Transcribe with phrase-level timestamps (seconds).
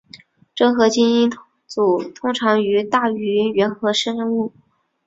[0.55, 1.31] 真核基因
[1.67, 2.57] 组通常
[2.89, 4.51] 大于原核生物。